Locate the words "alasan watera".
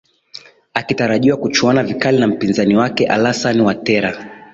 3.07-4.27